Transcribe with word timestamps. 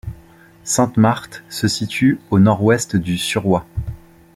Sainte-Marthe 0.63 1.43
se 1.47 1.67
situe 1.67 2.19
au 2.31 2.39
nord-ouest 2.39 2.95
du 2.95 3.19
Suroît. 3.19 3.67